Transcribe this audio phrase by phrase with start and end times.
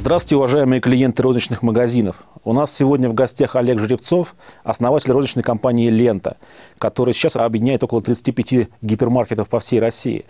[0.00, 2.24] Здравствуйте, уважаемые клиенты розничных магазинов.
[2.42, 4.34] У нас сегодня в гостях Олег Жеребцов,
[4.64, 6.38] основатель розничной компании «Лента»,
[6.78, 10.24] которая сейчас объединяет около 35 гипермаркетов по всей России.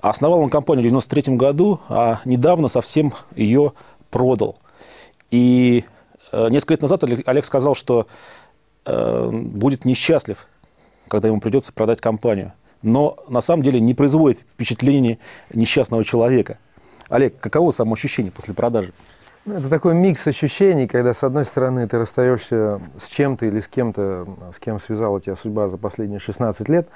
[0.00, 3.72] Основал он компанию в 1993 году, а недавно совсем ее
[4.10, 4.58] продал.
[5.32, 5.84] И
[6.30, 8.06] э, несколько лет назад Олег сказал, что
[8.84, 10.46] э, будет несчастлив,
[11.08, 12.52] когда ему придется продать компанию.
[12.80, 15.18] Но на самом деле не производит впечатление
[15.52, 16.58] несчастного человека.
[17.08, 18.92] Олег, каково самоощущение после продажи?
[19.46, 24.26] Это такой микс ощущений, когда с одной стороны ты расстаешься с чем-то или с кем-то,
[24.52, 26.88] с кем связала тебя судьба за последние 16 лет,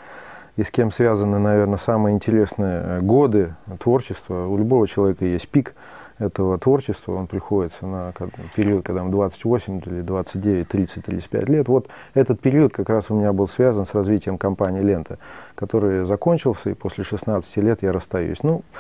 [0.57, 4.49] и с кем связаны, наверное, самые интересные годы творчества.
[4.49, 5.77] У любого человека есть пик
[6.19, 8.13] этого творчества, он приходится на
[8.57, 11.69] период, когда ему 28 или 29, 30, 35 лет.
[11.69, 15.19] Вот этот период как раз у меня был связан с развитием компании «Лента»,
[15.55, 18.43] который закончился, и после 16 лет я расстаюсь.
[18.43, 18.75] Ну, Э,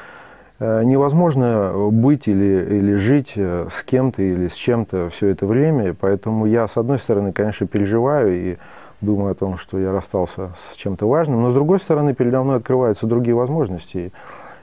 [0.60, 6.44] невозможно быть или, или жить э, с кем-то или с чем-то все это время, поэтому
[6.46, 8.56] я, с одной стороны, конечно, переживаю и
[9.00, 12.56] думаю о том, что я расстался с чем-то важным, но с другой стороны, передо мной
[12.56, 14.12] открываются другие возможности.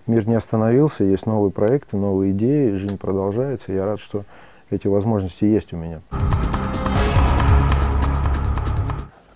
[0.06, 3.73] Мир не остановился, есть новые проекты, новые идеи, жизнь продолжается.
[3.73, 4.23] Я рад, что
[4.70, 6.02] эти возможности есть у меня.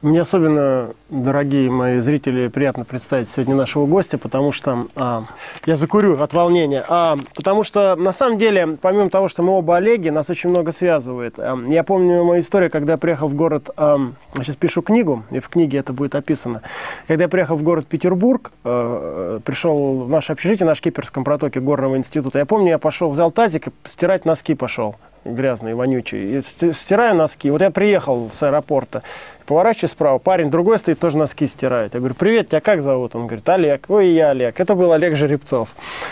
[0.01, 5.25] Мне особенно, дорогие мои зрители, приятно представить сегодня нашего гостя, потому что а,
[5.67, 6.83] я закурю от волнения.
[6.87, 10.71] А, потому что на самом деле, помимо того, что мы оба Олеги, нас очень много
[10.71, 11.35] связывает.
[11.37, 13.99] А, я помню мою историю, когда я приехал в город, а,
[14.37, 16.63] сейчас пишу книгу, и в книге это будет описано.
[17.05, 21.95] Когда я приехал в город Петербург, а, пришел в наше общежитие, наш киперском протоке горного
[21.95, 22.39] института.
[22.39, 26.39] Я помню, я пошел, взял тазик и стирать носки пошел грязный, вонючий.
[26.39, 27.49] И стираю носки.
[27.49, 29.03] Вот я приехал с аэропорта,
[29.51, 31.93] Поворачиваюсь справа, парень другой стоит, тоже носки стирает.
[31.93, 33.17] Я говорю, привет, тебя как зовут?
[33.17, 33.85] Он говорит, Олег.
[33.89, 34.57] Ой, я Олег.
[34.57, 35.67] Это был Олег Жеребцов.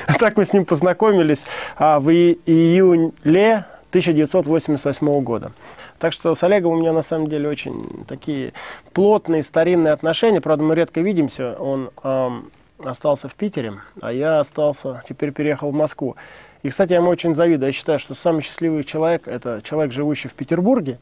[0.20, 1.42] Так мы с ним познакомились
[1.78, 5.54] а, в июле 1988 года.
[6.00, 8.52] Так что с Олегом у меня на самом деле очень такие
[8.92, 10.42] плотные старинные отношения.
[10.42, 11.56] Правда, мы редко видимся.
[11.60, 12.52] Он эм,
[12.84, 16.18] остался в Питере, а я остался, теперь переехал в Москву.
[16.62, 17.68] И, кстати, я ему очень завидую.
[17.68, 21.00] Я считаю, что самый счастливый человек– это человек, живущий в Петербурге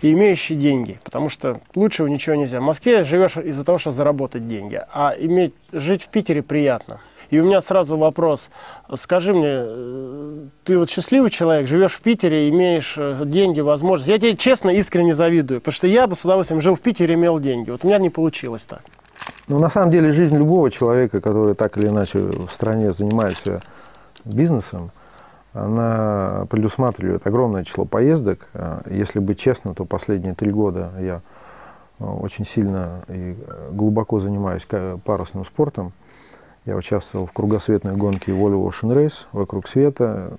[0.00, 0.98] и имеющий деньги.
[1.04, 2.60] Потому что лучшего ничего нельзя.
[2.60, 4.80] В Москве живешь из-за того, что заработать деньги.
[4.92, 7.00] А иметь, жить в Питере приятно.
[7.28, 8.48] И у меня сразу вопрос.
[8.94, 14.10] Скажи мне, ты вот счастливый человек, живешь в Питере, имеешь э, деньги, возможности.
[14.10, 15.60] Я тебе честно, искренне завидую.
[15.60, 17.70] Потому что я бы с удовольствием жил в Питере, имел деньги.
[17.70, 18.82] Вот у меня не получилось так.
[19.48, 23.60] Ну, на самом деле, жизнь любого человека, который так или иначе в стране занимается
[24.34, 24.90] бизнесом,
[25.52, 28.46] она предусматривает огромное число поездок.
[28.52, 31.22] А, если быть честно, то последние три года я
[31.98, 33.36] а, очень сильно и
[33.70, 34.66] глубоко занимаюсь
[35.04, 35.92] парусным спортом.
[36.66, 40.32] Я участвовал в кругосветной гонке Volvo Ocean Race вокруг света.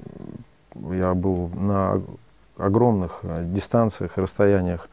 [0.91, 2.01] Я был на
[2.57, 4.89] огромных дистанциях расстояниях,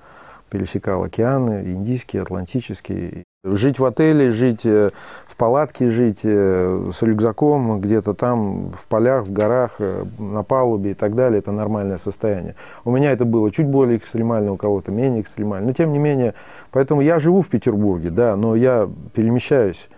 [0.49, 3.25] пересекал океаны, Индийский, Атлантический.
[3.44, 4.91] Жить в отеле, жить э,
[5.27, 10.93] в палатке, жить э, с рюкзаком где-то там в полях, в горах, э, на палубе
[10.93, 12.55] и так далее, это нормальное состояние.
[12.87, 15.66] У меня это было чуть более экстремально, у кого-то менее экстремально.
[15.66, 16.32] Но тем не менее,
[16.71, 19.88] поэтому я живу в Петербурге, да, но я перемещаюсь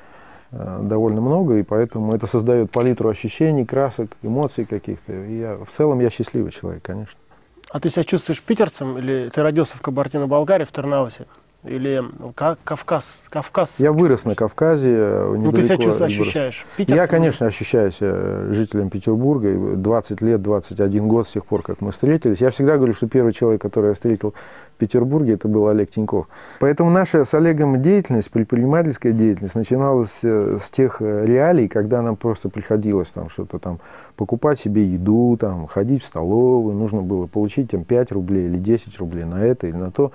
[0.51, 5.13] довольно много, и поэтому это создает палитру ощущений, красок, эмоций каких-то.
[5.13, 7.19] И я, в целом я счастливый человек, конечно.
[7.71, 11.27] А ты себя чувствуешь питерцем или ты родился в Кабардино-Балкарии, в Тернаусе?
[11.67, 12.03] Или
[12.65, 13.19] Кавказ?
[13.29, 13.75] Кавказ?
[13.79, 15.25] Я вырос на Кавказе.
[15.37, 16.67] Ну, ты себя чувствуешь, ощущаешь?
[16.77, 16.97] Питерцем?
[16.97, 19.77] Я, конечно, ощущаю себя жителем Петербурга.
[19.77, 22.41] 20 лет, 21 год с тех пор, как мы встретились.
[22.41, 24.35] Я всегда говорю, что первый человек, который я встретил
[24.75, 26.29] в Петербурге, это был Олег Тиньков.
[26.61, 32.17] Поэтому наша с Олегом деятельность, предпринимательская деятельность, начиналась э, с тех э, реалий, когда нам
[32.17, 33.81] просто приходилось там что-то там
[34.17, 38.99] покупать себе еду, там, ходить в столовую, нужно было получить там 5 рублей или 10
[38.99, 40.13] рублей на это или на то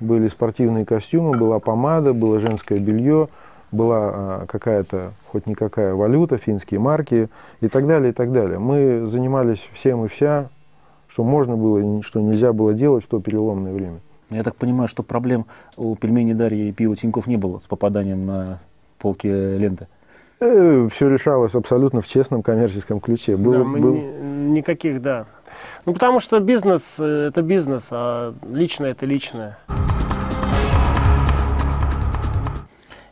[0.00, 3.28] были спортивные костюмы, была помада, было женское белье,
[3.72, 7.28] была а, какая-то, хоть никакая валюта, финские марки
[7.60, 8.58] и так далее, и так далее.
[8.58, 10.48] Мы занимались всем и вся,
[11.08, 14.00] что можно было, что нельзя было делать в то переломное время.
[14.30, 15.46] Я так понимаю, что проблем
[15.76, 18.58] у пельмени Дарьи и пива Тиньков не было с попаданием на
[18.98, 19.86] полки ленты?
[20.40, 23.36] Э, все решалось абсолютно в честном коммерческом ключе.
[23.36, 23.94] Был, да, был...
[23.94, 25.26] Никаких, да.
[25.86, 29.58] Ну, потому что бизнес э,– это бизнес, а личное– это личное.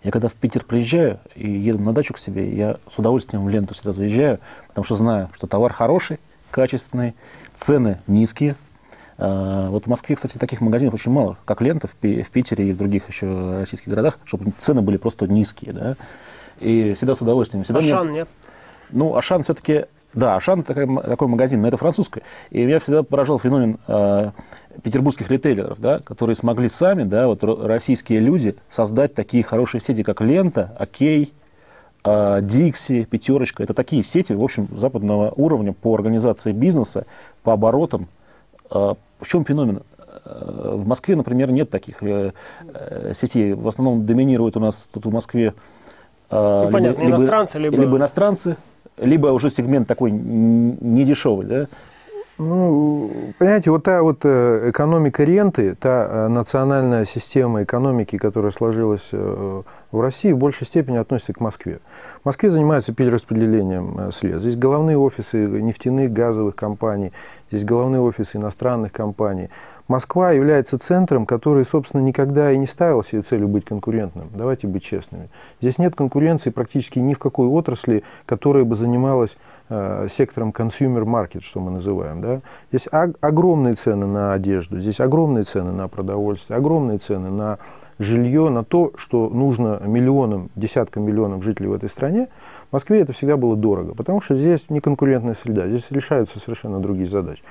[0.03, 3.49] Я когда в Питер приезжаю и еду на дачу к себе, я с удовольствием в
[3.49, 6.19] ленту всегда заезжаю, потому что знаю, что товар хороший,
[6.51, 7.15] качественный,
[7.55, 8.57] цены низкие.
[9.19, 12.77] А, вот в Москве, кстати, таких магазинов очень мало, как лента в Питере и в
[12.79, 15.73] других еще российских городах, чтобы цены были просто низкие.
[15.73, 15.97] Да?
[16.59, 17.63] И всегда с удовольствием.
[17.63, 18.17] Всегда Ашан мне...
[18.19, 18.29] нет?
[18.91, 22.23] Ну, Ашан все-таки Да, Ашан такой, такой магазин, но это французское.
[22.51, 24.31] И меня всегда поражал феномен э,
[24.83, 30.21] петербургских ритейлеров, да, которые смогли сами, да, вот российские люди, создать такие хорошие сети, как
[30.21, 31.33] Лента, Окей,
[32.05, 33.63] э, Дикси, Пятерочка.
[33.63, 37.07] Это такие сети, в общем, западного уровня по организации бизнеса,
[37.43, 38.09] по оборотам.
[38.71, 39.83] Э, в чем феномен?
[40.25, 42.33] Э, в Москве, например, нет таких э,
[42.63, 43.55] э, сетей.
[43.55, 45.55] В основном доминируют у нас тут в Москве
[46.31, 47.77] ну, либо, понятно, либо, иностранцы, либо...
[47.77, 48.57] либо иностранцы,
[48.97, 51.67] либо уже сегмент такой недешевый, да?
[52.39, 60.33] Ну, понимаете, вот та вот экономика ренты, та национальная система экономики, которая сложилась в России,
[60.33, 61.79] в большей степени относится к Москве.
[62.23, 64.43] В Москве занимается перераспределением средств.
[64.43, 67.13] Здесь головные офисы нефтяных, газовых компаний,
[67.51, 69.51] здесь головные офисы иностранных компаний.
[69.93, 74.31] Москва является центром, который, собственно, никогда и не ставил себе целью быть конкурентным.
[74.35, 75.29] Давайте быть честными.
[75.61, 79.37] Здесь нет конкуренции практически ни в какой отрасли, которая бы занималась
[79.69, 82.23] э, сектором consumer market, что мы называем.
[82.23, 82.41] Да?
[82.71, 87.59] Здесь ог- огромные цены на одежду, здесь огромные цены на продовольствие, огромные цены на
[87.99, 92.29] жилье, на то, что нужно миллионам, десяткам миллионов жителей в этой стране.
[92.73, 96.81] В Москве это всегда было дорого, потому что здесь не конкурентная среда, здесь решаются совершенно
[96.81, 97.43] другие задачи.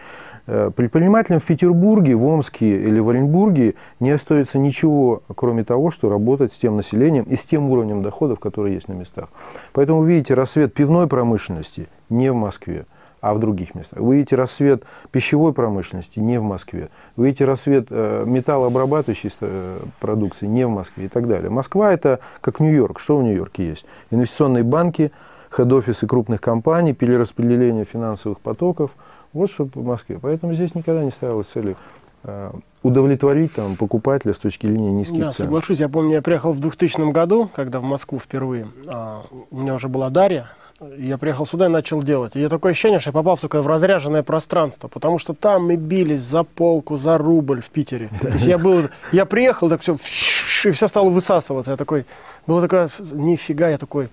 [0.48, 6.10] Э, предпринимателям в Петербурге, в Омске или в Оренбурге не остается ничего, кроме того, что
[6.10, 9.30] работать с тем населением и с тем уровнем доходов, который есть на местах.
[9.74, 12.88] Поэтому видите рассвет пивной промышленности не в Москве,
[13.22, 14.00] а в других местах.
[14.00, 16.90] Вы видите рассвет пищевой промышленности не в Москве.
[17.16, 21.50] Вы видите рассвет э, металлообрабатывающей э, продукции не в Москве и так далее.
[21.50, 23.00] Москва это как Нью-Йорк.
[23.00, 23.86] Что в Нью-Йорке есть?
[24.10, 25.12] Инвестиционные банки,
[25.56, 28.92] хед-офисы крупных компаний, перераспределение финансовых потоков–
[29.34, 30.20] вот что по Москве.
[30.22, 31.78] Поэтому здесь никогда не ставилась целью
[32.24, 32.52] э,
[32.84, 35.46] удовлетворить там, покупателя с точки зрения низких да, цен.
[35.46, 35.80] соглашусь.
[35.80, 38.68] Я помню, я приехал в 2000 году, когда в Москву впервые.
[38.88, 40.50] А, у меня уже была Дарья.
[40.98, 42.36] Я приехал сюда и начал делать.
[42.36, 45.76] И такое ощущение, что я попал в такое в разряженное пространство, потому что там мы
[45.76, 48.10] бились за полку, за рубль в Питере.
[48.20, 49.98] То есть я был, я приехал, так все,
[50.66, 51.72] и все стало высасываться.
[51.72, 52.06] Я такой,
[52.48, 54.10] было такое, нифига, я такой,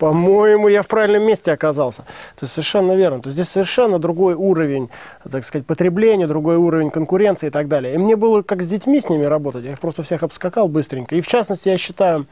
[0.00, 2.02] по-моему, я в правильном месте оказался.
[2.34, 3.22] То есть совершенно верно.
[3.22, 4.90] То есть здесь совершенно другой уровень,
[5.30, 7.94] так сказать, потребления, другой уровень конкуренции и так далее.
[7.94, 9.64] И мне было как с детьми с ними работать.
[9.64, 11.14] Я их просто всех обскакал быстренько.
[11.14, 12.26] И в частности, я считаю,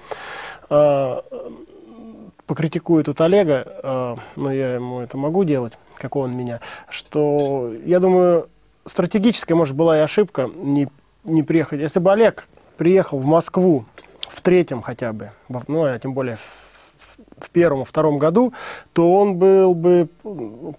[0.71, 1.21] э,
[2.51, 6.59] покритикую тут Олега, э, но я ему это могу делать, как он меня,
[6.89, 8.49] что, я думаю,
[8.87, 10.89] стратегическая, может, была и ошибка не,
[11.23, 11.79] не приехать.
[11.79, 13.85] Если бы Олег приехал в Москву
[14.29, 15.31] в третьем хотя бы,
[15.69, 16.39] ну, а тем более
[17.39, 18.53] в первом, втором году,
[18.95, 20.09] то он был бы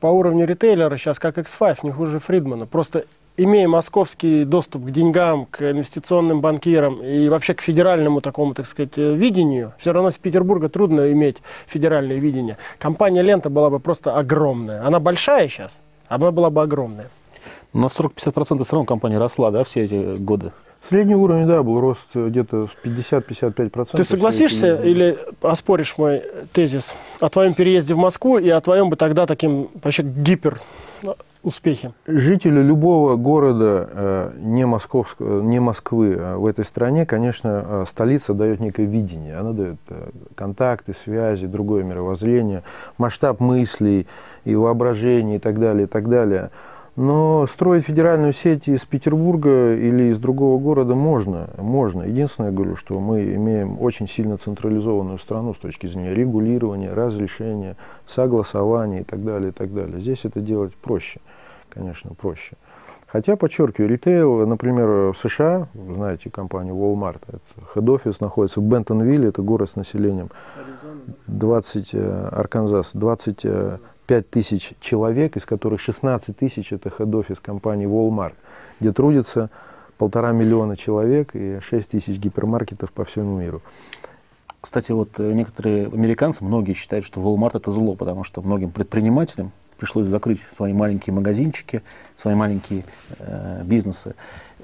[0.01, 2.65] по уровню ритейлера сейчас как X5, не хуже Фридмана.
[2.65, 3.05] Просто
[3.37, 8.97] имея московский доступ к деньгам, к инвестиционным банкирам и вообще к федеральному такому, так сказать,
[8.97, 11.37] видению, все равно с Петербурга трудно иметь
[11.67, 12.57] федеральное видение.
[12.77, 14.85] Компания «Лента» была бы просто огромная.
[14.85, 17.09] Она большая сейчас, она была бы огромная.
[17.73, 20.51] На 40-50% все равно компания росла, да, все эти годы?
[20.89, 23.89] Средний уровень, да, был рост где-то 50-55%.
[23.91, 26.23] Ты согласишься или оспоришь мой
[26.53, 30.59] тезис о твоем переезде в Москву и о твоем бы тогда таким вообще гипер
[31.43, 31.93] успехе?
[32.05, 38.33] Жители любого города э, не, Московского, не Москвы а в этой стране, конечно, э, столица
[38.33, 39.35] дает некое видение.
[39.35, 42.63] Она дает э, контакты, связи, другое мировоззрение,
[42.97, 44.07] масштаб мыслей
[44.45, 46.51] и воображения и так далее, и так далее.
[47.01, 51.49] Но строить федеральную сеть из Петербурга или из другого города можно.
[51.57, 52.03] можно.
[52.03, 57.75] Единственное, я говорю, что мы имеем очень сильно централизованную страну с точки зрения регулирования, разрешения,
[58.05, 59.99] согласования и так далее, и так далее.
[59.99, 61.21] Здесь это делать проще,
[61.69, 62.55] конечно, проще.
[63.07, 67.19] Хотя, подчеркиваю, ритейл, например, в США, вы знаете компанию Walmart,
[67.73, 70.29] хед-офис находится в Бентонвилле, это город с населением
[71.25, 73.45] 20, э, Арканзас, 20
[74.11, 78.33] 5 тысяч человек, из которых 16 тысяч это хед-офис компании Walmart,
[78.81, 79.49] где трудится
[79.97, 83.61] полтора миллиона человек и 6 тысяч гипермаркетов по всему миру.
[84.59, 89.53] Кстати, вот э, некоторые американцы, многие считают, что Walmart это зло, потому что многим предпринимателям
[89.77, 91.81] пришлось закрыть свои маленькие магазинчики,
[92.17, 92.83] свои маленькие
[93.17, 94.15] э, бизнесы,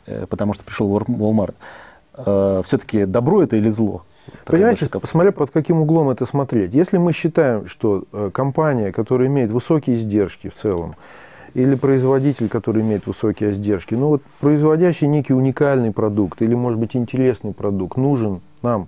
[0.07, 1.55] э, потому что пришел Walmart.
[2.15, 4.03] Э, все-таки добро это или зло?
[4.45, 6.73] Понимаете, посмотря под каким углом это смотреть.
[6.73, 10.95] Если мы считаем, что э, компания, которая имеет высокие издержки в целом,
[11.53, 16.95] или производитель, который имеет высокие издержки, ну вот производящий некий уникальный продукт или, может быть,
[16.95, 18.87] интересный продукт нужен нам,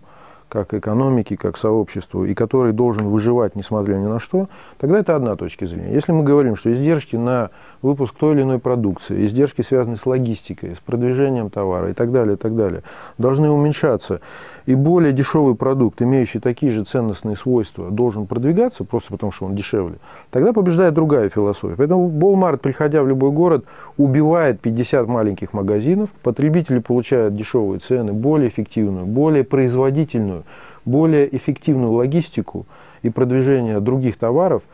[0.49, 5.35] как экономике, как сообществу, и который должен выживать, несмотря ни на что, тогда это одна
[5.35, 5.93] точка зрения.
[5.93, 7.51] Если мы говорим, что издержки на
[7.81, 12.35] выпуск той или иной продукции, издержки, связанные с логистикой, с продвижением товара и так далее,
[12.35, 12.83] и так далее,
[13.17, 14.21] должны уменьшаться.
[14.65, 19.55] И более дешевый продукт, имеющий такие же ценностные свойства, должен продвигаться, просто потому что он
[19.55, 19.95] дешевле.
[20.29, 21.75] Тогда побеждает другая философия.
[21.75, 23.65] Поэтому Walmart, приходя в любой город,
[23.97, 30.43] убивает 50 маленьких магазинов, потребители получают дешевые цены, более эффективную, более производительную,
[30.85, 32.65] более эффективную логистику
[33.01, 34.63] и продвижение других товаров–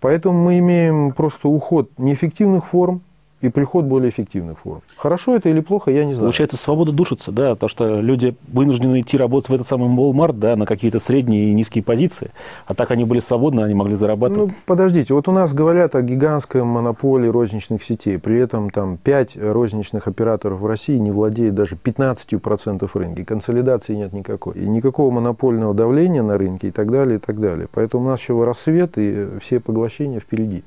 [0.00, 3.02] Поэтому мы имеем просто уход неэффективных форм,
[3.40, 4.82] и приход более эффективных форм.
[4.96, 6.26] Хорошо это или плохо, я не знаю.
[6.26, 10.56] Получается, свобода душится, да, то, что люди вынуждены идти работать в этот самый Walmart, да,
[10.56, 12.32] на какие-то средние и низкие позиции,
[12.66, 14.50] а так они были свободны, они могли зарабатывать.
[14.50, 19.36] Ну, подождите, вот у нас говорят о гигантской монополии розничных сетей, при этом там 5
[19.36, 25.74] розничных операторов в России не владеет даже 15% рынка, консолидации нет никакой, и никакого монопольного
[25.74, 27.68] давления на рынке и так далее, и так далее.
[27.72, 30.64] Поэтому у нас еще рассвет и все поглощения впереди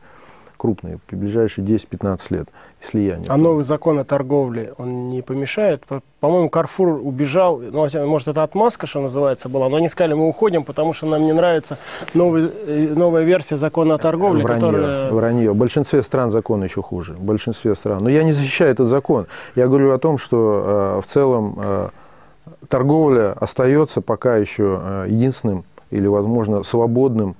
[0.61, 2.47] крупные, в ближайшие 10-15 лет
[2.81, 3.25] слияния.
[3.29, 5.83] А новый закон о торговле, он не помешает?
[6.19, 10.63] По-моему, Карфур убежал, ну, может, это отмазка, что называется, была, но они сказали, мы уходим,
[10.63, 11.79] потому что нам не нравится
[12.13, 15.11] новый, э, новая версия закона о торговле, вранье, которая...
[15.11, 15.51] Вранье.
[15.51, 18.03] В большинстве стран закон еще хуже, в большинстве стран.
[18.03, 19.25] Но я не защищаю этот закон.
[19.55, 21.89] Я говорю о том, что э, в целом э,
[22.67, 27.35] торговля остается пока еще э, единственным или, возможно, свободным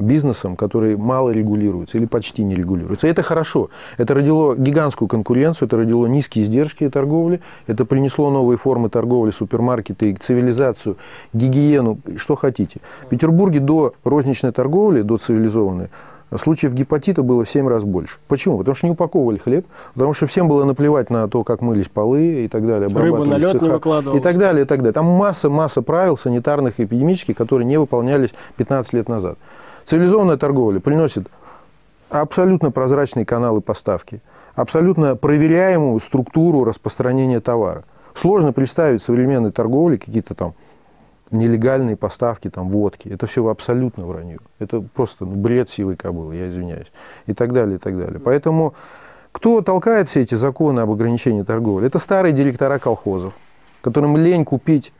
[0.00, 3.06] бизнесом, который мало регулируется или почти не регулируется.
[3.06, 3.70] И это хорошо.
[3.98, 10.14] Это родило гигантскую конкуренцию, это родило низкие издержки торговли, это принесло новые формы торговли, супермаркеты,
[10.14, 10.96] цивилизацию,
[11.32, 12.80] гигиену, что хотите.
[13.02, 15.88] В Петербурге до розничной торговли, до цивилизованной,
[16.36, 18.18] случаев гепатита было в 7 раз больше.
[18.28, 18.58] Почему?
[18.58, 22.44] Потому что не упаковывали хлеб, потому что всем было наплевать на то, как мылись полы
[22.44, 22.88] и так далее.
[22.88, 24.16] Рыбу на лед не.
[24.16, 24.92] И так далее, и так далее.
[24.92, 29.38] Там масса-масса правил санитарных и эпидемических, которые не выполнялись 15 лет назад.
[29.84, 31.28] Цивилизованная торговля приносит
[32.10, 34.20] абсолютно прозрачные каналы поставки,
[34.54, 37.84] абсолютно проверяемую структуру распространения товара.
[38.14, 40.54] Сложно представить современной торговле какие-то там
[41.30, 43.08] нелегальные поставки там, водки.
[43.08, 44.38] Это все абсолютно вранье.
[44.58, 46.90] Это просто ну, бред сивой кобылы, я извиняюсь.
[47.26, 48.18] И так далее, и так далее.
[48.18, 48.74] Поэтому
[49.32, 51.86] кто толкает все эти законы об ограничении торговли?
[51.86, 53.32] Это старые директора колхозов,
[53.80, 54.92] которым лень купить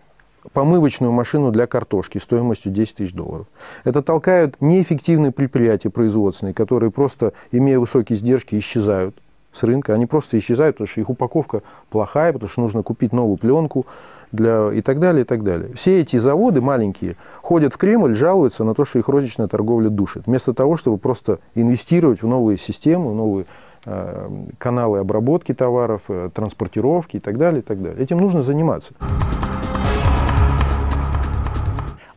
[0.53, 3.47] помывочную машину для картошки стоимостью 10 тысяч долларов.
[3.85, 9.17] Это толкают неэффективные предприятия производственные, которые просто, имея высокие издержки, исчезают
[9.53, 9.95] с рынка.
[9.95, 13.87] Они просто исчезают, потому что их упаковка плохая, потому что нужно купить новую пленку
[14.33, 14.73] для...
[14.73, 15.75] и так далее, и так далее.
[15.75, 20.27] Все эти заводы маленькие ходят в Кремль, жалуются на то, что их розничная торговля душит.
[20.27, 23.47] Вместо того, чтобы просто инвестировать в новые системы, в новые
[23.85, 24.29] э,
[24.59, 28.03] каналы обработки товаров, э, транспортировки и так далее, и так далее.
[28.03, 28.95] Этим нужно заниматься.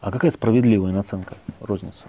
[0.04, 2.04] А какая справедливая наценка розницы?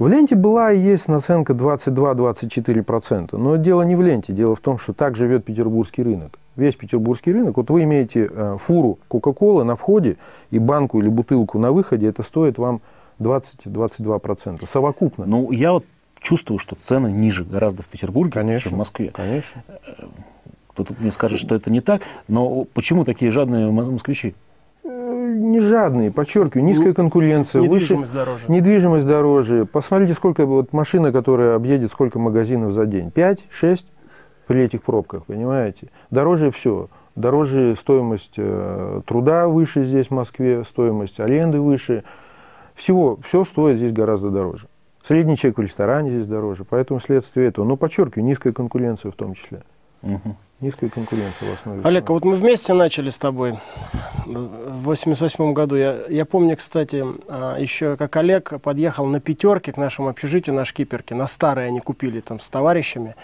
[0.00, 3.38] В ленте была и есть наценка 22-24%.
[3.38, 4.32] Но дело не в ленте.
[4.32, 6.40] Дело в том, что так живет петербургский рынок.
[6.56, 7.58] Весь петербургский рынок.
[7.58, 10.16] Вот вы имеете э, фуру Кока-Колы на входе
[10.50, 12.08] и банку или бутылку на выходе.
[12.08, 12.80] Это стоит вам
[13.20, 15.24] 20-22% совокупно.
[15.24, 15.84] Ну, я вот
[16.20, 19.12] чувствую, что цены ниже гораздо в Петербурге, конечно, чем в Москве.
[19.14, 19.62] Конечно.
[20.70, 22.02] Кто-то э, мне скажет, что это не так.
[22.26, 24.34] Но почему такие жадные москвичи?
[25.32, 28.44] Не жадные, подчеркиваю, низкая ну, конкуренция, недвижимость выше, дороже.
[28.48, 29.66] недвижимость дороже.
[29.66, 33.10] Посмотрите, сколько вот машина, которая объедет, сколько магазинов за день.
[33.10, 33.86] Пять, шесть
[34.46, 35.88] при этих пробках, понимаете?
[36.10, 36.88] Дороже все.
[37.14, 42.04] Дороже стоимость э, труда выше здесь, в Москве, стоимость аренды выше.
[42.74, 44.66] Всего, все стоит здесь гораздо дороже.
[45.06, 46.64] Средний чек в ресторане здесь дороже.
[46.64, 47.64] Поэтому следствие этого.
[47.64, 49.62] Но подчеркиваю, низкая конкуренция в том числе.
[50.02, 50.36] Угу.
[50.62, 51.80] Низкая конкуренция в основе.
[51.82, 53.58] Олег, а вот мы вместе начали с тобой
[54.26, 55.74] в 88 году.
[55.74, 60.64] Я, я помню, кстати, а, еще как Олег подъехал на пятерке к нашему общежитию, на
[60.64, 61.16] шкиперке.
[61.16, 63.16] На старые они купили там с товарищами.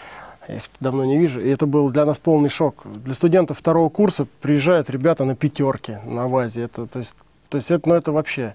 [0.49, 1.40] Я их давно не вижу.
[1.40, 2.83] И это был для нас полный шок.
[2.85, 6.62] Для студентов второго курса приезжают ребята на пятерке на ВАЗе.
[6.62, 7.14] Это, то есть,
[7.48, 8.54] то есть это, ну, это вообще,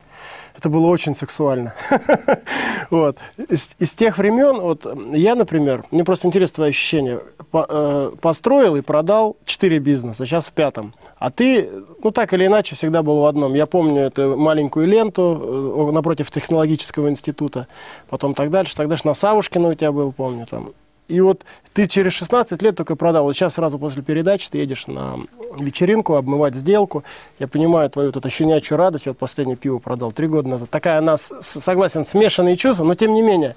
[0.55, 1.73] это было очень сексуально.
[2.91, 3.17] вот.
[3.37, 7.21] из, тех времен, вот я, например, мне просто интересно твое ощущение,
[7.53, 10.93] э, построил и продал четыре бизнеса, сейчас в пятом.
[11.17, 11.69] А ты,
[12.03, 13.55] ну так или иначе, всегда был в одном.
[13.55, 17.67] Я помню эту маленькую ленту э, напротив технологического института,
[18.09, 19.07] потом так дальше, так дальше.
[19.07, 20.73] На Савушкина у тебя был, помню, там
[21.07, 21.43] и вот
[21.73, 23.23] ты через 16 лет только продал.
[23.23, 25.19] Вот сейчас сразу после передачи ты едешь на
[25.59, 27.03] вечеринку, обмывать сделку.
[27.39, 29.05] Я понимаю твою вот эту щенячью радость.
[29.05, 30.69] Я вот последнее пиво продал три года назад.
[30.69, 33.55] Такая она, согласен, смешанные чувства, но тем не менее.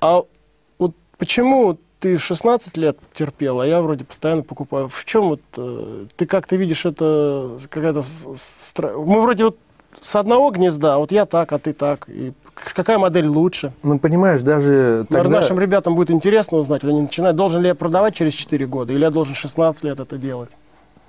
[0.00, 0.22] А
[0.78, 4.88] вот почему ты 16 лет терпел, а я вроде постоянно покупаю.
[4.88, 8.04] В чем вот э, ты как ты видишь это какая-то...
[8.98, 9.58] Мы вроде вот
[10.02, 12.08] с одного гнезда, а вот я так, а ты так.
[12.08, 13.72] И какая модель лучше.
[13.82, 15.40] Ну, понимаешь, даже Наверное, тогда...
[15.40, 19.00] нашим ребятам будет интересно узнать, они начинают, должен ли я продавать через 4 года, или
[19.02, 20.50] я должен 16 лет это делать.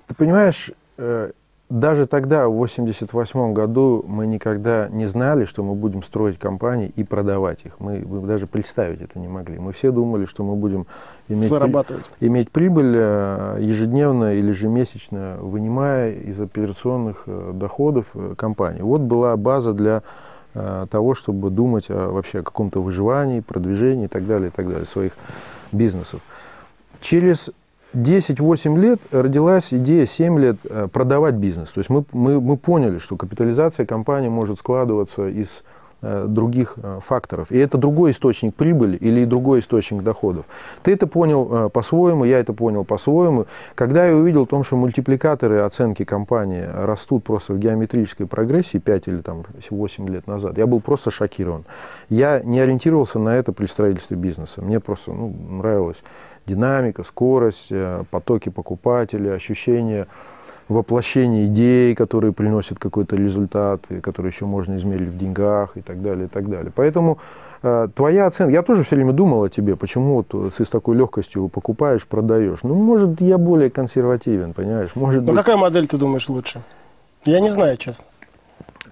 [0.07, 1.31] Ты понимаешь, э,
[1.69, 7.03] даже тогда, в 88 году, мы никогда не знали, что мы будем строить компании и
[7.03, 7.79] продавать их.
[7.79, 9.59] Мы, мы даже представить это не могли.
[9.59, 10.87] Мы все думали, что мы будем
[11.27, 12.05] иметь, при- Зарабатывать.
[12.21, 18.81] иметь прибыль э, ежедневно или ежемесячно, вынимая из операционных э, доходов компании.
[18.81, 20.03] Вот была база для
[20.53, 24.85] того, чтобы думать о, вообще о каком-то выживании, продвижении и так далее, и так далее,
[24.85, 25.11] своих
[25.71, 26.21] бизнесов.
[27.01, 27.51] Через
[27.93, 31.69] 10-8 лет родилась идея 7 лет э, продавать бизнес.
[31.69, 35.51] То есть мы, мы, мы поняли, что капитализация компании может складываться из э,
[36.01, 37.51] других э, факторов.
[37.51, 40.45] И это другой источник прибыли или другой источник доходов.
[40.83, 43.47] Ты это понял э, по-своему, я это понял по-своему.
[43.75, 49.07] Когда я увидел о том, что мультипликаторы оценки компании растут просто в геометрической прогрессии 5
[49.07, 51.65] или там, 8 лет назад, я был просто шокирован.
[52.09, 54.61] Я не ориентировался на это при строительстве бизнеса.
[54.61, 56.03] Мне просто ну, нравилось
[56.45, 60.07] динамика, скорость, э, потоки покупателей, ощущение
[60.69, 66.01] воплощения идей, которые приносят какой-то результат, и которые еще можно измерить в деньгах и так
[66.01, 66.71] далее, и так далее.
[66.75, 67.19] Поэтому
[67.63, 70.97] э, твоя оценка, я тоже все время думал о тебе, почему вот ты с такой
[70.97, 72.59] легкостью покупаешь, продаешь.
[72.63, 74.91] Ну, может, я более консервативен, понимаешь?
[74.95, 76.61] Может Ну быть, какая модель ты думаешь лучше?
[77.25, 78.05] Я не знаю, честно.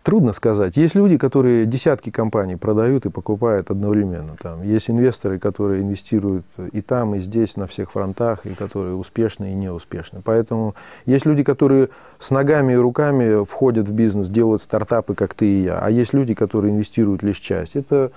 [0.06, 0.78] Трудно сказать.
[0.78, 4.36] Есть люди, которые десятки компаний продают и покупают одновременно.
[4.40, 9.52] Там есть инвесторы, которые инвестируют и там, и здесь, на всех фронтах, и которые успешны
[9.52, 10.22] и неуспешны.
[10.24, 10.76] Поэтому
[11.08, 15.64] есть люди, которые с ногами и руками входят в бизнес, делают стартапы, как ты и
[15.64, 15.80] я.
[15.80, 17.76] А есть люди, которые инвестируют лишь часть.
[17.76, 18.12] Это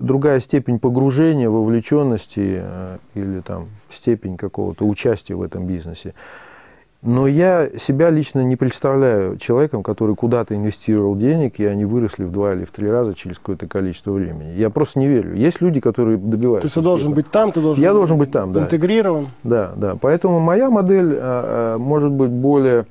[0.00, 6.14] другая степень погружения, вовлеченности э, или там степень какого-то участия в этом бизнесе.
[7.02, 12.30] Но я себя лично не представляю человеком, который куда-то инвестировал денег, и они выросли в
[12.30, 14.52] два или в три раза через какое-то количество времени.
[14.56, 15.34] Я просто не верю.
[15.34, 16.62] Есть люди, которые добиваются.
[16.62, 18.62] То есть ты должен быть там, ты должен Я должен быть там, да.
[18.62, 19.28] интегрирован.
[19.42, 19.96] Да, да.
[20.00, 22.86] Поэтому моя модель а, а, может быть более...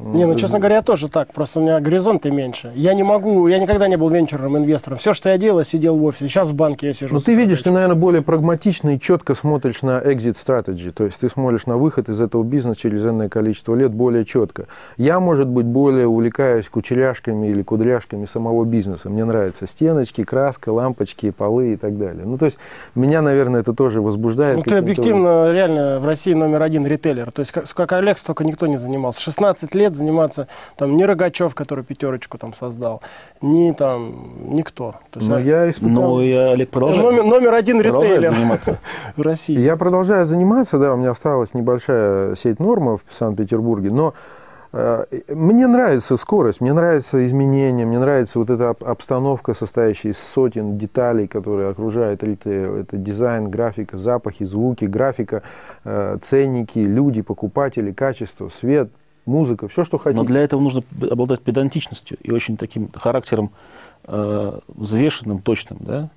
[0.00, 1.32] Не, ну, честно говоря, я тоже так.
[1.32, 2.72] Просто у меня горизонты меньше.
[2.74, 4.98] Я не могу, я никогда не был венчурным инвестором.
[4.98, 6.28] Все, что я делал, я сидел в офисе.
[6.28, 7.14] Сейчас в банке я сижу.
[7.14, 10.92] Ну, ты видишь, ты, наверное, более прагматично и четко смотришь на exit strategy.
[10.92, 14.66] То есть ты смотришь на выход из этого бизнеса через энное количество лет более четко.
[14.96, 19.10] Я, может быть, более увлекаюсь кучеряшками или кудряшками самого бизнеса.
[19.10, 22.24] Мне нравятся стеночки, краска, лампочки, полы и так далее.
[22.24, 22.58] Ну, то есть
[22.94, 24.56] меня, наверное, это тоже возбуждает.
[24.56, 27.32] Ну, ты объективно реально в России номер один ритейлер.
[27.32, 29.20] То есть, как, как Олег, столько никто не занимался.
[29.20, 33.02] 16 лет заниматься, там, ни Рогачев, который пятерочку там создал,
[33.40, 34.94] ни там, никто.
[35.10, 36.16] То есть, Но а- я испытал...
[36.16, 38.78] Ну, и Олег продолжает, номер, номер один ритейлер заниматься.
[39.16, 39.58] в России.
[39.58, 44.14] Я продолжаю заниматься, да, у меня осталась небольшая сеть норма в Санкт-Петербурге, но
[44.72, 50.18] э, мне нравится скорость, мне нравятся изменения, мне нравится вот эта об- обстановка, состоящая из
[50.18, 52.76] сотен деталей, которые окружают ритейл.
[52.76, 55.42] Это дизайн, графика, запахи, звуки, графика,
[55.84, 58.90] э, ценники, люди, покупатели, качество, свет,
[59.28, 60.20] музыка, все, что хотите.
[60.20, 63.50] Но для этого нужно обладать педантичностью и очень таким характером
[64.04, 66.10] э, взвешенным, точным, да?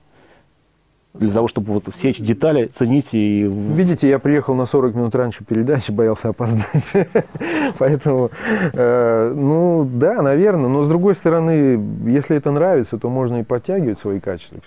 [1.14, 3.44] Для того, чтобы вот все эти детали ценить и...
[3.44, 6.66] Видите, я приехал на 40 минут раньше передачи, боялся опоздать.
[7.78, 8.32] Поэтому,
[8.74, 10.70] э, ну да, наверное.
[10.70, 14.60] Но с другой стороны, если это нравится, то можно и подтягивать свои качества.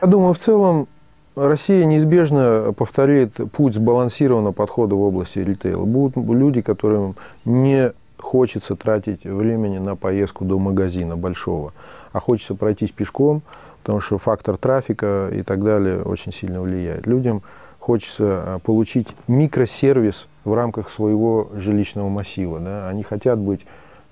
[0.00, 0.88] Я думаю, в целом
[1.36, 5.84] Россия неизбежно повторит путь сбалансированного подхода в области ритейла.
[5.84, 11.74] Будут люди, которым не хочется тратить времени на поездку до магазина большого,
[12.14, 13.42] а хочется пройтись пешком,
[13.82, 17.06] потому что фактор трафика и так далее очень сильно влияет.
[17.06, 17.42] Людям
[17.80, 22.60] хочется а, получить микросервис в рамках своего жилищного массива.
[22.60, 22.88] Да?
[22.88, 23.60] Они хотят быть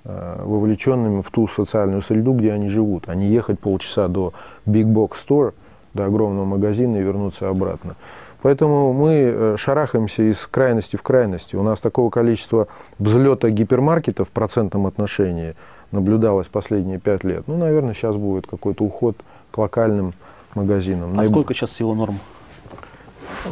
[0.04, 4.34] э, вовлеченными в ту социальную среду, где они живут, а не ехать полчаса до
[4.66, 5.54] Big Box Store,
[5.94, 7.96] до огромного магазина и вернуться обратно.
[8.42, 11.56] Поэтому мы э, шарахаемся из крайности в крайности.
[11.56, 15.54] У нас такого количества взлета гипермаркетов в процентном отношении
[15.92, 17.44] наблюдалось последние пять лет.
[17.46, 19.16] Ну, наверное, сейчас будет какой-то уход
[19.50, 20.12] к локальным
[20.54, 21.12] магазинам.
[21.14, 22.18] А Наиб- сколько сейчас всего норм?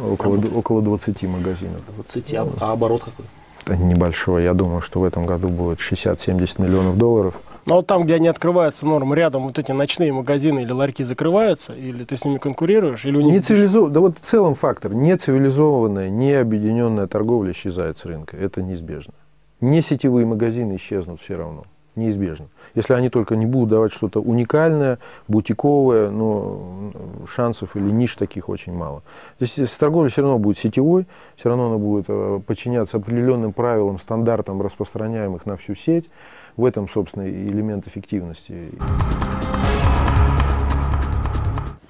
[0.07, 1.81] Около, около 20 магазинов.
[1.95, 3.25] 20, а, а оборот какой?
[3.65, 4.43] Это небольшой.
[4.43, 7.33] Я думаю, что в этом году будет 60-70 миллионов долларов.
[7.65, 11.73] Но вот там, где они открываются нормы, рядом вот эти ночные магазины или ларьки закрываются,
[11.73, 13.33] или ты с ними конкурируешь, или у них...
[13.33, 13.91] Не цивилизов...
[13.91, 14.93] Да вот в целом фактор.
[14.93, 18.35] Нецивилизованная, необъединенная торговля исчезает с рынка.
[18.35, 19.13] Это неизбежно.
[19.61, 21.63] Не сетевые магазины исчезнут все равно.
[21.95, 22.47] Неизбежно.
[22.73, 24.97] Если они только не будут давать что-то уникальное,
[25.27, 26.91] бутиковое, но
[27.29, 29.03] шансов или ниш таких очень мало.
[29.39, 33.99] Здесь если торговля все равно будет сетевой, все равно она будет э, подчиняться определенным правилам,
[33.99, 36.09] стандартам, распространяемых на всю сеть.
[36.55, 38.71] В этом, собственно, элемент эффективности.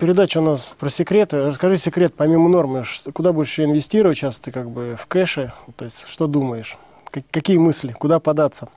[0.04, 1.38] передача у нас про секреты.
[1.46, 5.54] Расскажи секрет, помимо нормы, куда больше инвестировать сейчас ты как бы в кэше?
[5.78, 6.78] То есть что думаешь?
[7.32, 7.94] Какие мысли?
[7.94, 8.68] Куда податься?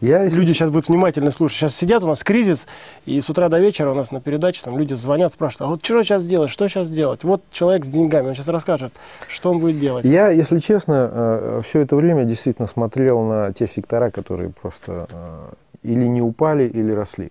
[0.00, 0.38] Я, если...
[0.40, 1.58] Люди сейчас будут внимательно слушать.
[1.58, 2.66] Сейчас сидят у нас кризис,
[3.06, 5.84] и с утра до вечера у нас на передаче там люди звонят, спрашивают, а вот
[5.84, 7.24] что сейчас делать, что сейчас делать?
[7.24, 8.92] Вот человек с деньгами, он сейчас расскажет,
[9.28, 10.04] что он будет делать.
[10.04, 15.48] Я, если честно, э, все это время действительно смотрел на те сектора, которые просто э,
[15.82, 17.30] или не упали, или росли.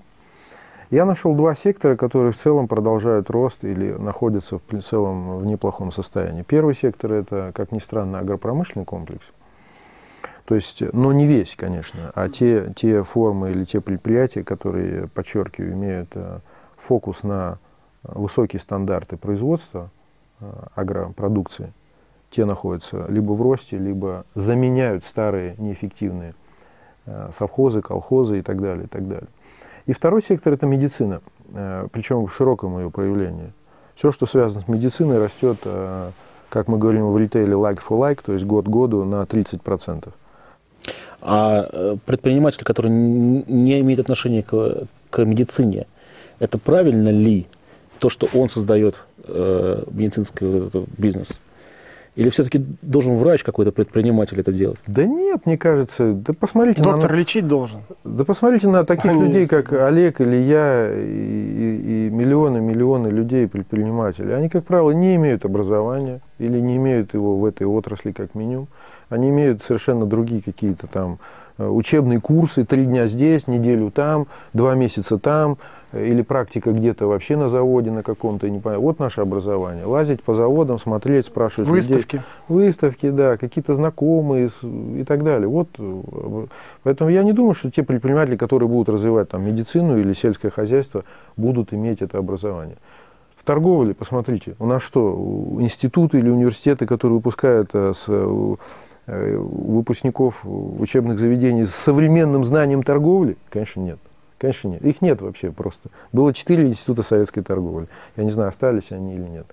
[0.89, 5.91] Я нашел два сектора, которые в целом продолжают рост или находятся в целом в неплохом
[5.91, 6.43] состоянии.
[6.43, 9.25] Первый сектор– это, как ни странно, агропромышленный комплекс–
[10.45, 15.73] то есть, но не весь, конечно, а те, те формы или те предприятия, которые, подчеркиваю,
[15.73, 16.39] имеют э,
[16.77, 17.57] фокус на
[18.03, 19.89] высокие стандарты производства
[20.39, 21.73] э, агропродукции,
[22.29, 26.35] те находятся либо в росте, либо заменяют старые неэффективные
[27.07, 29.29] э, совхозы, колхозы и так далее, и так далее.
[29.87, 31.21] И второй сектор– это медицина,
[31.91, 33.53] причем в широком ее проявлении.
[33.93, 35.59] Все, что связано с медициной, растет,
[36.49, 40.11] как мы говорим в ритейле, like for like, то есть год году на 30%.
[41.21, 45.87] А э, предприниматель, который не имеет отношения к, к медицине,
[46.39, 47.47] это правильно ли
[47.99, 51.29] то, что он создает э, медицинский бизнес?
[52.15, 54.79] Или все-таки должен врач какой-то предприниматель это делать?
[54.87, 56.13] Да нет, мне кажется.
[56.13, 57.15] Да посмотрите Доктор на...
[57.15, 57.81] лечить должен.
[58.05, 63.09] Да посмотрите на таких Они людей, как Олег или я, и, и, и миллионы, миллионы
[63.09, 64.33] людей, предпринимателей.
[64.33, 68.69] Они, как правило, не имеют образования или не имеют его в этой отрасли как минимум.
[69.09, 71.19] Они имеют совершенно другие какие-то там
[71.57, 75.57] э, учебные курсы, три дня здесь, неделю там, два месяца там,
[75.91, 78.83] э, или практика где-то вообще на заводе на каком-то, не понятно.
[78.83, 79.85] Вот наше образование.
[79.85, 82.15] Лазить по заводам, смотреть, спрашивать Выставки.
[82.15, 82.27] Людей.
[82.47, 85.47] Выставки, да, какие-то знакомые и так далее.
[85.47, 86.45] Вот, э,
[86.83, 91.03] поэтому я не думаю, что те предприниматели, которые будут развивать там медицину или сельское хозяйство,
[91.37, 92.77] будут иметь это образование.
[93.37, 98.07] В торговле, посмотрите, у нас что, институты или университеты, которые выпускают с
[99.07, 103.37] выпускников учебных заведений с современным знанием торговли?
[103.49, 103.99] Конечно, нет.
[104.37, 104.83] Конечно, нет.
[104.83, 105.89] Их нет вообще просто.
[106.11, 107.87] Было четыре института советской торговли.
[108.15, 109.45] Я не знаю, остались они или нет.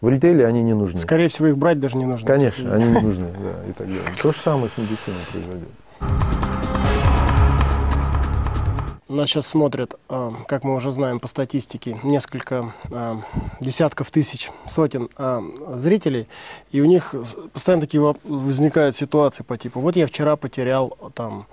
[0.00, 0.98] В ритейле они не нужны.
[0.98, 2.26] Скорее всего, их брать даже не нужно.
[2.26, 4.02] Конечно, они не нужны, да, и так далее.
[4.22, 5.68] То же самое с медициной произойдет.
[9.10, 13.20] Нас сейчас смотрят, а, как мы уже знаем по статистике, несколько а,
[13.58, 15.42] десятков тысяч, сотен а,
[15.78, 16.28] зрителей,
[16.70, 17.12] и у них
[17.52, 21.46] постоянно такие возникают ситуации по типу, вот я вчера потерял там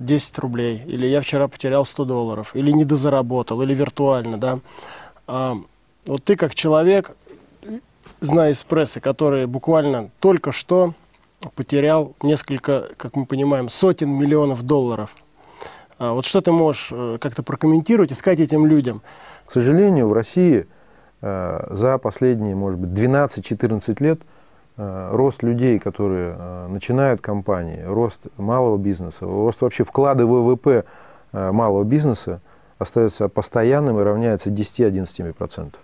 [0.00, 4.58] 10 рублей, или я вчера потерял 100 долларов, или недозаработал, или виртуально, да.
[6.04, 7.16] Вот ты как человек,
[8.20, 10.92] зная из прессы, который буквально только что
[11.54, 15.14] потерял несколько, как мы понимаем, сотен миллионов долларов–
[15.98, 19.02] вот что ты можешь э, как-то прокомментировать и сказать этим людям?
[19.46, 20.66] К сожалению, в России
[21.20, 24.20] э, за последние, может быть, 12-14 лет
[24.76, 26.36] э, рост людей, которые
[26.68, 30.84] начинают компании, рост малого бизнеса, рост вообще вклада ВВП
[31.32, 32.40] малого бизнеса
[32.78, 35.74] остается постоянным и равняется 10-11%.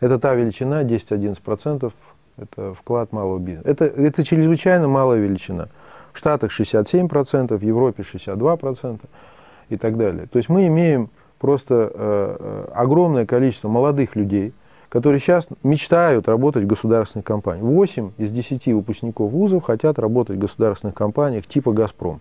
[0.00, 1.92] Это та величина, 10-11%,
[2.36, 3.68] это вклад малого бизнеса.
[3.68, 5.68] Это, это чрезвычайно малая величина.
[6.12, 9.00] В Штатах 67%, в Европе 62%
[9.68, 10.26] и так далее.
[10.30, 14.52] То есть мы имеем просто э, э огромное количество молодых людей,
[14.88, 17.64] которые сейчас мечтают работать в государственных компаниях.
[17.64, 22.20] 8 из 10 выпускников вузов хотят работать в государственных компаниях типа «Газпром».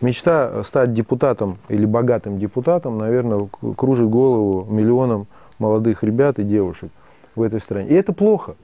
[0.00, 5.26] Мечта стать депутатом или богатым депутатом, наверное, кружит голову миллионам
[5.58, 6.90] молодых ребят и девушек
[7.34, 7.90] в этой стране.
[7.90, 8.54] И это плохо.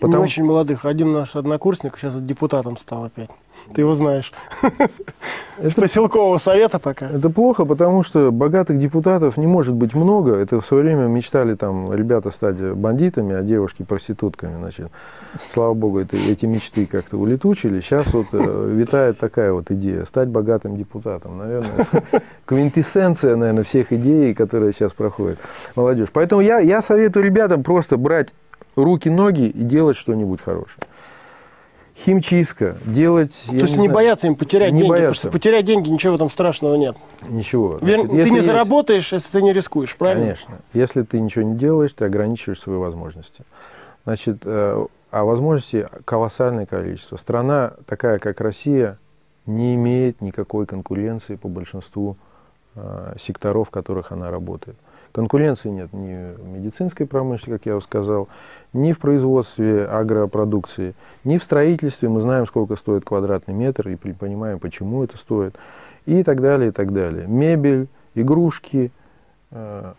[0.00, 0.18] Потому...
[0.18, 0.84] Не очень молодых.
[0.84, 3.30] Один наш однокурсник сейчас депутатом стал опять.
[3.74, 4.32] Ты его знаешь.
[5.58, 7.08] Это поселкового совета пока.
[7.08, 10.34] Это плохо, потому что богатых депутатов не может быть много.
[10.34, 14.56] Это в свое время мечтали там ребята стать бандитами, а девушки проститутками.
[14.58, 14.88] Значит,
[15.52, 17.80] слава богу, это, эти мечты как-то улетучили.
[17.80, 21.38] Сейчас вот э, витает такая вот идея стать богатым депутатом.
[21.38, 21.86] Наверное,
[22.44, 25.38] квинтэссенция, наверное, всех идей, которые сейчас проходят
[25.74, 26.08] молодежь.
[26.12, 28.28] Поэтому я, я советую ребятам просто брать
[28.76, 30.86] руки, ноги и делать что-нибудь хорошее
[32.04, 33.42] химчистка, делать...
[33.46, 35.22] То есть не, не бояться им потерять не деньги, бояться.
[35.22, 36.96] потому что потерять деньги, ничего в этом страшного нет.
[37.28, 37.78] Ничего.
[37.78, 38.46] Значит, ты не есть...
[38.46, 40.24] заработаешь, если ты не рискуешь, правильно?
[40.24, 40.58] Конечно.
[40.74, 43.44] Если ты ничего не делаешь, ты ограничиваешь свои возможности.
[44.04, 47.16] Значит, э, а возможностей колоссальное количество.
[47.16, 48.98] Страна такая, как Россия,
[49.46, 52.16] не имеет никакой конкуренции по большинству
[52.74, 54.76] э, секторов, в которых она работает.
[55.16, 58.28] Конкуренции нет ни в медицинской промышленности, как я уже сказал,
[58.74, 62.10] ни в производстве агропродукции, ни в строительстве.
[62.10, 65.56] Мы знаем, сколько стоит квадратный метр и понимаем, почему это стоит.
[66.04, 67.26] И так далее, и так далее.
[67.26, 68.90] Мебель, игрушки.
[69.52, 69.94] Э.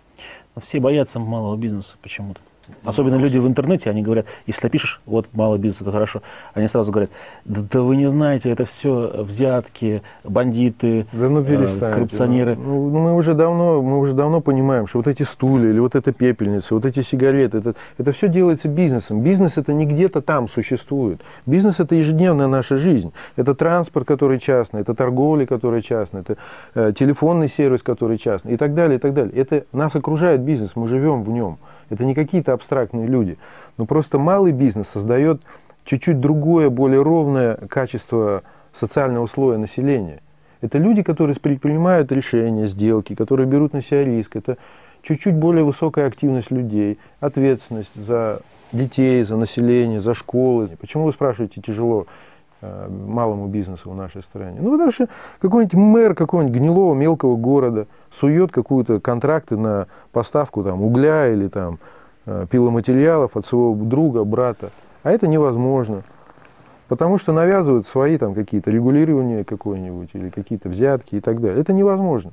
[0.62, 2.40] Все боятся малого бизнеса почему-то.
[2.84, 6.22] Особенно люди в интернете, они говорят, если ты пишешь, вот малый бизнес, это хорошо,
[6.54, 7.12] они сразу говорят,
[7.46, 12.56] да, да вы не знаете, это все взятки, бандиты, да ну э, коррупционеры.
[12.56, 15.96] Ну, ну, мы, уже давно, мы уже давно понимаем, что вот эти стулья или вот
[15.96, 19.22] эта пепельница, вот эти сигареты, это, это все делается бизнесом.
[19.22, 21.22] Бизнес это не где-то там существует.
[21.46, 23.12] Бизнес это ежедневная наша жизнь.
[23.36, 26.38] Это транспорт, который частный, это торговля, которая частная, это
[26.74, 29.34] э, телефонный сервис, который частный и так далее, и так далее.
[29.34, 31.58] Это нас окружает бизнес, мы живем в нем.
[31.90, 33.38] Это не какие-то абстрактные люди.
[33.78, 35.42] Но просто малый бизнес создает
[35.86, 40.22] чуть-чуть другое, более ровное качество социального слоя населения.
[40.62, 44.36] Это люди, которые предпринимают решения, сделки, которые берут на себя риск.
[44.36, 44.58] Это
[45.02, 50.70] чуть-чуть более высокая активность людей, ответственность за детей, за население, за школы.
[50.80, 52.08] Почему вы спрашиваете тяжело
[52.90, 54.60] малому бизнесу в нашей стране?
[54.62, 55.08] Ну, потому что
[55.40, 61.80] какой-нибудь мэр какого-нибудь гнилого мелкого города– сует какую-то контракты на поставку там, угля или там,
[62.26, 64.72] э, пиломатериалов от своего друга, брата.
[65.04, 66.04] А это невозможно.
[66.88, 71.60] Потому что навязывают свои там какие-то регулирования какое-нибудь или какие-то взятки и так далее.
[71.60, 72.32] Это невозможно.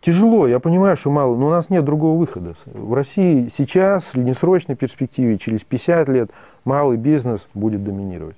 [0.00, 2.54] Тяжело, я понимаю, что мало, но у нас нет другого выхода.
[2.66, 6.30] В России сейчас, в среднесрочной перспективе, через 50 лет,
[6.64, 8.36] малый бизнес будет доминировать.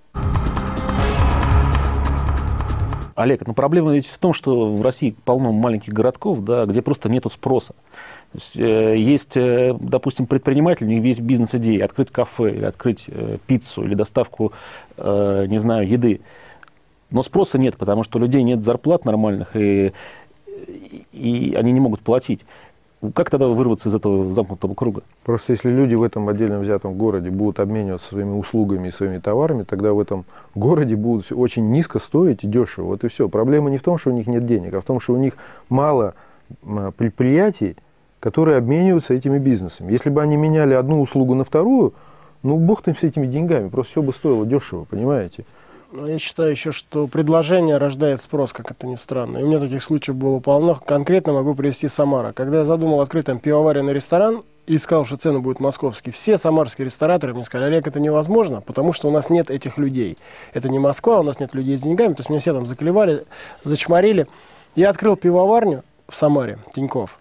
[3.17, 7.09] Олег, но проблема ведь в том, что в России полно маленьких городков, да, где просто
[7.09, 7.75] нет спроса.
[8.35, 13.39] Есть, э, есть, э, допустим, предприниматель, у них есть бизнес-идеи, открыть кафе, или открыть э,
[13.47, 14.53] пиццу, или доставку,
[14.99, 16.21] не знаю, еды.
[17.11, 19.93] Но спроса нет, потому что у людей нет зарплат нормальных, и,
[21.13, 22.41] и они не могут платить.
[23.15, 25.03] Как тогда вырваться из этого замкнутого круга?
[25.23, 29.65] Просто если люди в этом отдельно взятом городе будут обмениваться своими услугами и своими товарами,
[29.65, 32.87] тогда в этом городе будут очень низко стоить и дешево.
[32.87, 33.29] Вот и все.
[33.29, 35.35] Проблема не в том, что у них нет денег, а в том, что у них
[35.69, 36.15] мало
[36.97, 37.77] предприятий,
[38.19, 39.93] которые обмениваются этими бизнесами.
[39.93, 41.93] Если бы они меняли одну услугу на вторую,
[42.43, 45.45] ну, бог там с этими деньгами, просто все бы стоило дешево, понимаете?
[45.97, 49.39] Но я считаю еще, что предложение рождает спрос, как это ни странно.
[49.39, 50.75] И у меня таких случаев было полно.
[50.75, 52.33] Конкретно могу привести Самара.
[52.33, 56.13] Когда я задумал открыть там пивоваренный ресторан, и сказал, что цены будут московские.
[56.13, 60.19] Все самарские рестораторы мне сказали, Олег, это невозможно, потому что у нас нет этих людей.
[60.53, 62.13] Это не Москва, у нас нет людей с деньгами.
[62.13, 63.25] То есть меня все там заклевали,
[63.65, 64.27] зачморили.
[64.75, 67.19] Я открыл пивоварню в Самаре, Тиньков.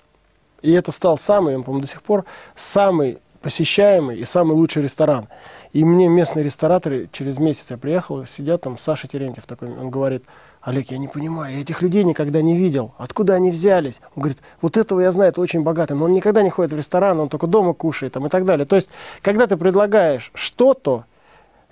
[0.62, 2.26] И это стал самый, он, по-моему, до сих пор
[2.58, 5.28] самый посещаемый и самый лучший ресторан.
[5.76, 10.24] И мне местные рестораторы, через месяц я приехал, сидят там, Саша Терентьев такой, он говорит,
[10.62, 12.94] Олег, я не понимаю, я этих людей никогда не видел.
[12.98, 14.00] Откуда они взялись?
[14.16, 16.78] Он говорит, вот этого я знаю, это очень богатый, но он никогда не ходит в
[16.78, 18.66] ресторан, он только дома кушает там, и так далее.
[18.66, 18.90] То есть,
[19.22, 21.04] когда ты предлагаешь что-то,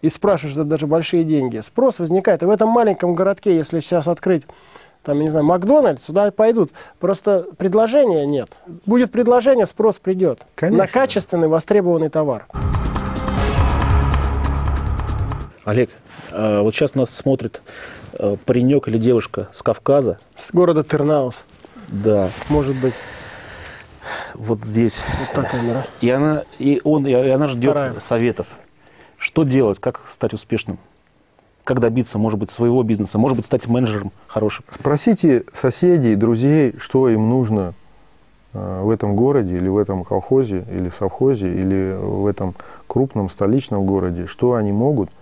[0.01, 2.43] и спрашиваешь за даже большие деньги, спрос возникает.
[2.43, 4.43] И в этом маленьком городке, если сейчас открыть
[5.03, 6.71] там, я не знаю, Макдональдс, сюда пойдут.
[6.99, 8.49] Просто предложения нет.
[8.85, 10.41] Будет предложение, спрос придет.
[10.55, 10.83] Конечно.
[10.83, 12.47] На качественный, востребованный товар.
[15.65, 15.89] Олег,
[16.31, 17.61] а, вот сейчас нас смотрит
[18.13, 20.19] э, паренек или девушка с Кавказа.
[20.35, 21.45] С города Тернаус.
[21.87, 22.31] Да.
[22.49, 22.93] Может быть.
[24.33, 24.99] Вот здесь.
[25.19, 25.87] Вот так камера.
[26.01, 27.99] И она, и он, и она ждет Вторая.
[28.01, 28.47] советов.
[29.17, 30.79] Что делать, как стать успешным?
[31.63, 34.65] Как добиться, может быть, своего бизнеса, может быть, стать менеджером хорошим?
[34.69, 37.73] Спросите соседей, друзей, что им нужно
[38.51, 42.53] э, в этом городе или в этом колхозе или в совхозе или в этом
[42.87, 45.09] крупном столичном городе, что они могут–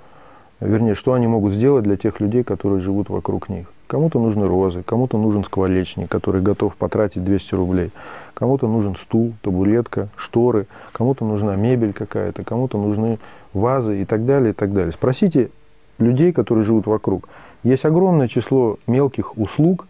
[0.62, 3.68] вернее, что они могут сделать для тех людей, которые живут вокруг них.
[3.88, 7.92] Кому-то нужны розы, кому-то нужен скворечник, который готов потратить 200 рублей,
[8.34, 13.20] кому-то нужен стул, табуретка, шторы, кому-то нужна мебель какая-то, кому-то нужны
[13.54, 14.94] вазы и так далее, и так далее.
[14.94, 15.50] Спросите
[15.98, 17.28] людей, которые живут вокруг.
[17.64, 19.88] Есть огромное число мелких услуг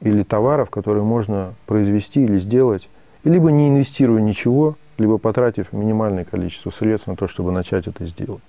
[0.00, 2.88] или товаров, которые можно произвести или сделать,
[3.24, 8.42] либо не инвестируя ничего, либо потратив минимальное количество средств на то, чтобы начать это сделать.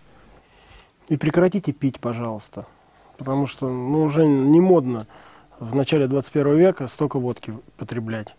[1.10, 2.66] И прекратите пить, пожалуйста.
[3.18, 5.08] Потому что ну, уже не модно
[5.60, 8.36] в начале 21 века столько водки потреблять.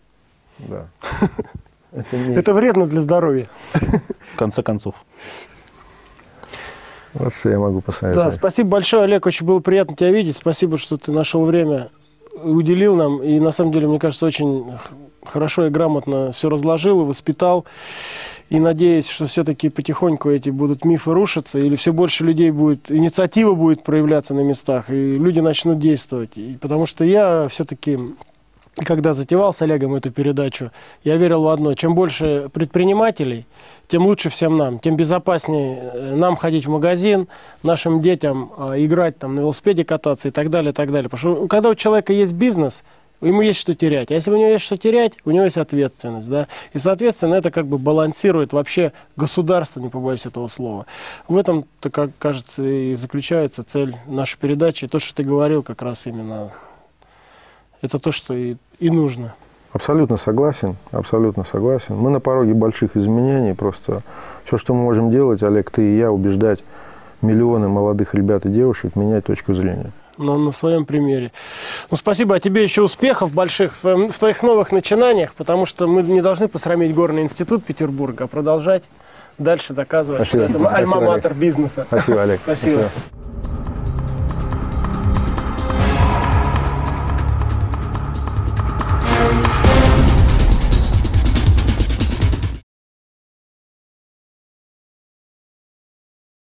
[0.59, 0.87] Да.
[1.91, 2.35] Это, не...
[2.35, 3.47] Это вредно для здоровья.
[3.73, 4.95] В конце концов.
[7.13, 8.33] Вот что я могу посоветовать.
[8.33, 9.25] Да, спасибо большое, Олег.
[9.25, 10.37] Очень было приятно тебя видеть.
[10.37, 11.89] Спасибо, что ты нашел время,
[12.35, 13.23] уделил нам.
[13.23, 14.71] И на самом деле, мне кажется, очень
[15.25, 17.65] хорошо и грамотно все разложил и воспитал.
[18.49, 23.53] И надеюсь, что все-таки потихоньку эти будут мифы рушиться, или все больше людей будет, инициатива
[23.53, 26.31] будет проявляться на местах, и люди начнут действовать.
[26.35, 27.99] И, потому что я все-таки,
[28.75, 30.71] когда затевал с Олегом эту передачу,
[31.03, 31.75] я верил в одно.
[31.75, 33.45] Чем больше предпринимателей,
[33.87, 37.27] тем лучше всем нам, тем безопаснее э, нам ходить в магазин,
[37.61, 41.07] нашим детям э, играть там, на велосипеде кататься и так далее, и так далее.
[41.07, 42.83] Потому что когда у человека есть бизнес–
[43.21, 44.11] ему есть что терять.
[44.11, 46.29] А если у него есть что терять, у него есть ответственность.
[46.29, 46.47] Да?
[46.73, 50.85] И, соответственно, это как бы балансирует вообще государство, не побоюсь этого слова.
[51.27, 54.87] В этом-то, как кажется, и заключается цель нашей передачи.
[54.87, 56.51] То, что ты говорил, как раз именно
[57.81, 59.35] это то, что и, и нужно.
[59.71, 61.95] Абсолютно согласен, абсолютно согласен.
[61.95, 63.53] Мы на пороге больших изменений.
[63.53, 64.01] Просто
[64.45, 66.59] все, что мы можем делать, Олег, ты и я, убеждать
[67.21, 71.31] миллионы молодых ребят и девушек менять точку зрения на, на своем примере.
[71.89, 76.03] Ну, спасибо, а тебе еще успехов больших в, в твоих новых начинаниях, потому что мы
[76.03, 78.83] не должны посрамить Горный институт Петербурга, а продолжать
[79.37, 80.59] дальше доказывать, Спасибо.
[80.59, 81.85] что это альма-матер бизнеса.
[81.87, 82.41] Спасибо, Олег.
[82.43, 82.89] Спасибо.
[82.89, 83.68] Спасибо.